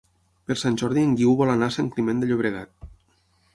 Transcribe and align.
Per 0.51 0.55
Sant 0.61 0.77
Jordi 0.81 1.03
en 1.09 1.11
Guiu 1.19 1.35
vol 1.43 1.53
anar 1.55 1.69
a 1.71 1.75
Sant 1.77 1.93
Climent 1.99 2.25
de 2.25 2.31
Llobregat. 2.33 2.91